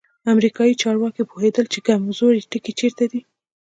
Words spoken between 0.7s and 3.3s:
چارواکي پوهېدل چې کمزوری ټکی چیرته دی.